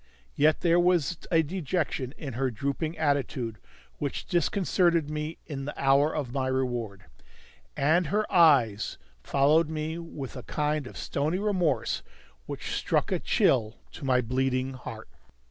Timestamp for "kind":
10.41-10.87